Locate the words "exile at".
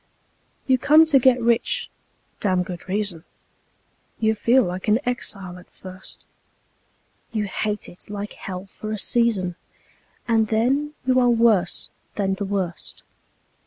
5.05-5.69